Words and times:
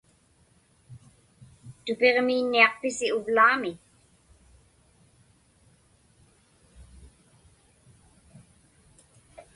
Tupiġmiinniaqpisi 1.83 3.07
uvlaami? 3.17 3.71